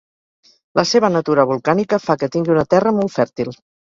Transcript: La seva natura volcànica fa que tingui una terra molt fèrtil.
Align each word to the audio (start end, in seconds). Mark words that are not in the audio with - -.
La 0.79 0.85
seva 0.91 1.11
natura 1.15 1.45
volcànica 1.51 2.01
fa 2.07 2.17
que 2.23 2.31
tingui 2.37 2.53
una 2.57 2.65
terra 2.75 2.97
molt 3.01 3.15
fèrtil. 3.19 3.53